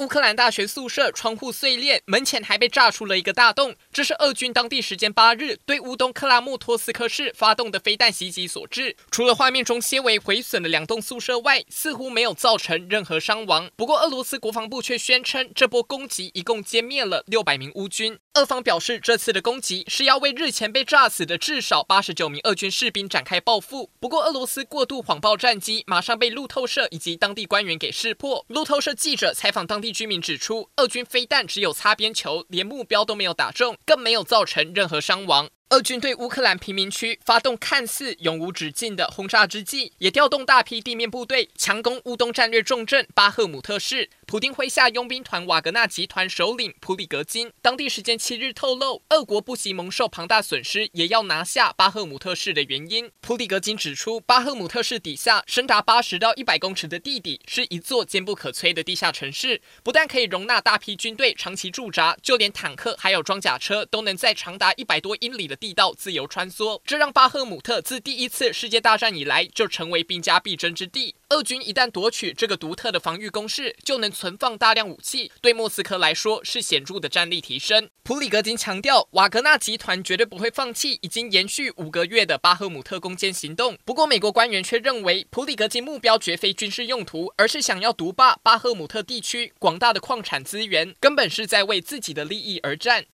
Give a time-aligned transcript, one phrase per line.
[0.00, 3.76] 乌克兰大学宿舍窗户碎裂，门前还被炸出了一个大洞。
[3.92, 8.96] 这是俄军当地时间八日对乌东克拉莫托斯克市发动的飞弹袭击所致。
[9.10, 13.70] 除了画面中些微毁损的两栋宿舍外，似乎没有造成任何伤亡。
[13.76, 18.18] 不过，俄罗斯国防部却宣称，这波攻击一共歼灭了六百名乌军。
[18.34, 23.90] 俄方表示，这次的攻击是要为日前被炸死的至少八十九名俄军士兵展开报复。
[24.00, 28.46] 不过，俄罗斯过度谎报战机，马上被路透社以及当地官员给识破。
[28.48, 29.89] 路透社记者采访当地。
[29.92, 35.48] 居民指出，俄军飞弹只有擦边球，连目标都没有打中，更没有造成任何伤亡。
[35.70, 44.10] 俄军对乌克兰平民区发动看似永无止境的轰炸之际，也调动大批地面部队强攻乌东战略重镇巴赫姆特市。
[44.26, 53.08] 普丁麾下佣兵团瓦格纳集团首领普里格金，当地时间七日透露，俄国不惜蒙受庞大损失，也要拿下巴赫姆特市的原因。
[53.20, 71.14] 普里格金指出，巴赫姆特市底下深达八十到一百公尺的地底，是一座坚不可摧的地下城市，不但可以容纳大批军队长期驻扎，就连坦克还有装甲车都能在长达一百多英里的地道自由穿梭，这让巴赫姆特自第一次世界大战以来就成为兵家必争之地。
[71.28, 77.88] 俄军一旦夺取这个独特的防御工事，就能存放大量武器，对莫斯科来说是显著的战力提升。
[78.02, 83.78] 普里格金强调，瓦格纳集团绝对不会放弃已经延续五个月的巴赫姆特攻坚行动。
[83.84, 93.04] 不过，美国官员却认为，普里格金目标绝非军事用途，而是想要独霸巴赫姆特地区广大的矿产资源，根本是在为自己的利益而战。